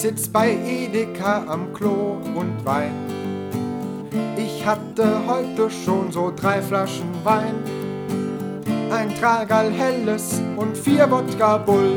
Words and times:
sitz 0.00 0.28
bei 0.28 0.50
Edeka 0.50 1.44
am 1.48 1.72
Klo 1.72 2.18
und 2.34 2.64
wein. 2.64 2.92
Ich 4.36 4.66
hatte 4.66 5.26
heute 5.26 5.70
schon 5.70 6.12
so 6.12 6.32
drei 6.36 6.60
Flaschen 6.60 7.08
Wein, 7.24 7.54
ein 8.90 9.14
Tragal 9.14 9.70
helles 9.72 10.42
und 10.56 10.76
vier 10.76 11.10
Wodka 11.10 11.58
Bull. 11.58 11.96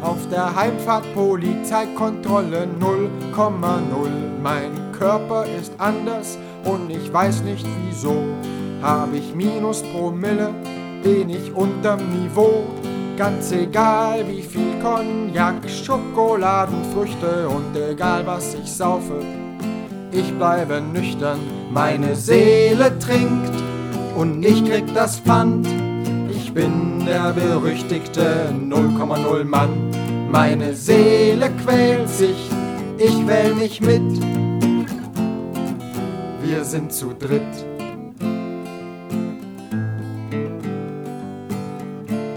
Auf 0.00 0.28
der 0.30 0.54
Heimfahrt 0.54 1.12
Polizeikontrolle 1.12 2.68
0,0. 2.80 4.08
Mein 4.42 4.92
Körper 4.92 5.44
ist 5.44 5.72
anders 5.76 6.38
und 6.64 6.88
ich 6.88 7.12
weiß 7.12 7.42
nicht 7.42 7.66
wieso. 7.84 8.22
Hab 8.80 9.12
ich 9.12 9.34
Minus 9.34 9.82
Promille, 9.82 10.54
bin 11.02 11.28
ich 11.28 11.52
unterm 11.52 12.00
Niveau. 12.22 12.64
Ganz 13.20 13.52
egal 13.52 14.24
wie 14.28 14.40
viel 14.40 14.80
Cognac, 14.82 15.68
Schokoladenfrüchte 15.68 17.50
und 17.50 17.76
egal 17.76 18.26
was 18.26 18.54
ich 18.54 18.72
saufe, 18.72 19.20
ich 20.10 20.32
bleibe 20.38 20.80
nüchtern. 20.80 21.38
Meine 21.70 22.16
Seele 22.16 22.98
trinkt 22.98 23.52
und 24.16 24.42
ich 24.42 24.64
krieg 24.64 24.86
das 24.94 25.18
Pfand. 25.18 25.68
Ich 26.30 26.54
bin 26.54 27.04
der 27.04 27.34
berüchtigte 27.34 28.54
0,0 28.58 29.44
Mann. 29.44 29.90
Meine 30.30 30.74
Seele 30.74 31.50
quält 31.62 32.08
sich, 32.08 32.50
ich 32.96 33.26
wähl 33.26 33.54
mich 33.54 33.82
mit. 33.82 34.00
Wir 36.42 36.64
sind 36.64 36.90
zu 36.90 37.12
dritt. 37.12 37.79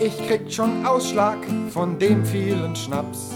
Ich 0.06 0.18
krieg 0.28 0.52
schon 0.52 0.86
Ausschlag 0.86 1.38
von 1.70 1.98
dem 1.98 2.26
vielen 2.26 2.76
Schnaps. 2.76 3.32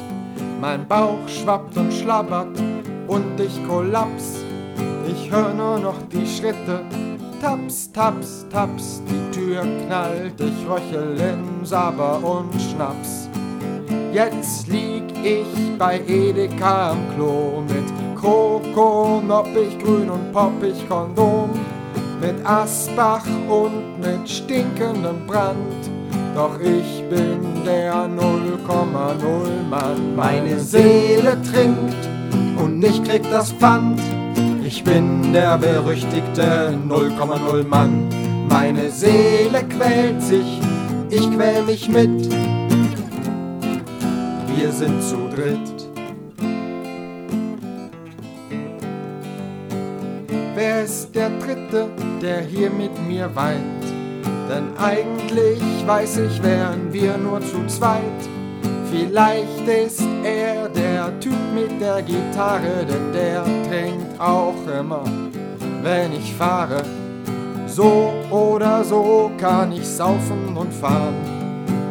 Mein 0.60 0.86
Bauch 0.86 1.26
schwappt 1.26 1.78
und 1.78 1.94
schlabbert 1.94 2.60
und 3.08 3.40
ich 3.40 3.66
kollaps. 3.66 4.44
Ich 5.08 5.32
hör 5.32 5.54
nur 5.54 5.80
noch 5.80 5.96
die 6.12 6.28
Schritte. 6.28 6.82
Taps, 7.42 7.90
taps, 7.94 8.46
taps, 8.52 9.02
die 9.08 9.32
Tür 9.32 9.62
knallt, 9.62 10.34
ich 10.42 10.70
röchel 10.70 11.18
in 11.18 11.66
Saber 11.66 12.22
und 12.22 12.52
Schnaps. 12.62 13.30
Jetzt 14.12 14.68
lieg 14.68 15.06
ich 15.24 15.78
bei 15.78 16.02
Edeka 16.06 16.92
am 16.92 17.16
Klo 17.16 17.62
mit 17.62 18.20
Kroko, 18.20 19.22
noppig 19.26 19.80
grün 19.82 20.10
und 20.10 20.34
poppig 20.34 20.90
Kondom, 20.90 21.52
mit 22.20 22.46
Asbach 22.46 23.26
und 23.48 24.02
mit 24.02 24.30
stinkendem 24.30 25.26
Brand 25.26 25.98
doch 26.38 26.60
ich 26.62 27.04
bin 27.10 27.66
der 27.66 28.08
0,0 28.08 29.64
Mann. 29.68 30.16
Meine 30.16 30.60
Seele 30.60 31.36
trinkt 31.42 32.08
und 32.62 32.84
ich 32.84 33.04
krieg 33.04 33.24
das 33.32 33.52
Pfand. 33.54 34.00
Ich 34.64 34.84
bin 34.84 35.34
der 35.34 35.58
berüchtigte 35.58 36.78
0,0 36.88 37.68
Mann. 37.68 38.08
Meine 38.48 38.92
Seele 38.92 39.64
quält 39.68 40.22
sich, 40.22 40.62
ich 41.10 41.28
quäl 41.32 41.64
mich 41.64 41.90
mit. 41.90 42.30
Wir 44.56 44.72
sind 44.72 45.02
zu 45.02 45.18
dritt. 45.36 45.90
Wer 50.54 50.84
ist 50.84 51.16
der 51.16 51.32
Dritte, 51.40 51.88
der 52.22 52.42
hier 52.42 52.70
mit 52.70 52.92
mir 53.08 53.28
weint? 53.36 53.97
Denn 54.50 54.78
eigentlich 54.78 55.62
weiß 55.86 56.20
ich, 56.20 56.42
wären 56.42 56.92
wir 56.92 57.18
nur 57.18 57.42
zu 57.42 57.66
zweit. 57.68 58.02
Vielleicht 58.90 59.68
ist 59.68 60.02
er 60.24 60.70
der 60.70 61.20
Typ 61.20 61.38
mit 61.54 61.82
der 61.82 62.02
Gitarre, 62.02 62.86
denn 62.88 63.12
der 63.14 63.44
trinkt 63.68 64.20
auch 64.20 64.56
immer, 64.68 65.04
wenn 65.84 66.14
ich 66.14 66.34
fahre. 66.34 66.84
So 67.68 68.14
oder 68.32 68.84
so 68.84 69.30
kann 69.38 69.74
ich 69.74 69.86
saufen 69.86 70.56
und 70.56 70.74
fahren, 70.74 71.16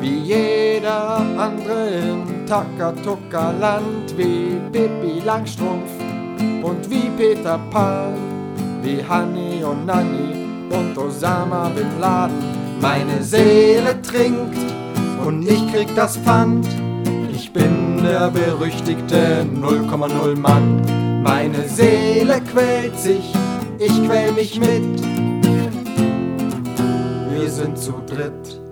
wie 0.00 0.18
jeder 0.18 1.18
andere 1.36 1.90
im 1.90 2.46
Takatuka-Land, 2.46 4.16
wie 4.16 4.58
Pippi 4.72 5.20
Langstrumpf 5.24 5.90
und 6.62 6.90
wie 6.90 7.10
Peter 7.16 7.60
Pan, 7.70 8.14
wie 8.82 9.04
Hanni 9.04 9.62
und 9.62 9.84
Nanni 9.84 10.46
und 10.70 10.96
Osama 10.96 11.68
Bin 11.68 12.00
Laden. 12.00 12.55
Meine 12.80 13.22
Seele 13.22 14.00
trinkt 14.02 14.58
und 15.26 15.42
ich 15.48 15.72
krieg 15.72 15.88
das 15.94 16.16
Pfand. 16.18 16.66
Ich 17.32 17.52
bin 17.52 18.02
der 18.02 18.30
berüchtigte 18.30 19.44
0,0 19.44 20.36
Mann. 20.36 21.22
Meine 21.22 21.68
Seele 21.68 22.40
quält 22.52 22.98
sich, 22.98 23.32
ich 23.78 24.04
quäl 24.06 24.32
mich 24.32 24.60
mit. 24.60 25.02
Wir 27.30 27.50
sind 27.50 27.78
zu 27.78 27.94
dritt. 28.06 28.65